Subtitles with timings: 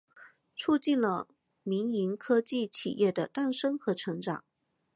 [0.55, 1.27] 促进了
[1.61, 4.43] 民营科技企业的诞生和成长。